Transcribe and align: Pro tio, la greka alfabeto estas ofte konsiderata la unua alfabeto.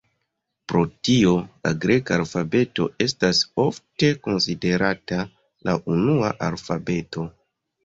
Pro 0.71 0.79
tio, 1.09 1.33
la 1.67 1.73
greka 1.83 2.17
alfabeto 2.21 2.87
estas 3.07 3.43
ofte 3.65 4.11
konsiderata 4.25 5.21
la 5.71 5.79
unua 5.99 6.35
alfabeto. 6.51 7.31